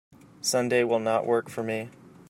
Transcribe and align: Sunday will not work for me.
Sunday 0.41 0.83
will 0.83 0.97
not 0.97 1.27
work 1.27 1.47
for 1.47 1.61
me. 1.61 1.91